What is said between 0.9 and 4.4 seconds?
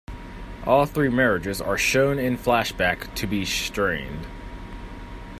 marriages are shown in flashback to be strained.